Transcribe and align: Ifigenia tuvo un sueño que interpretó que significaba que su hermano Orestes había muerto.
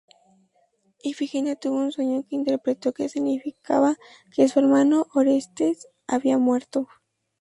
Ifigenia 1.03 1.55
tuvo 1.55 1.77
un 1.77 1.91
sueño 1.91 2.23
que 2.27 2.35
interpretó 2.35 2.91
que 2.91 3.07
significaba 3.07 3.97
que 4.31 4.47
su 4.49 4.57
hermano 4.57 5.05
Orestes 5.13 5.89
había 6.07 6.39
muerto. 6.39 6.87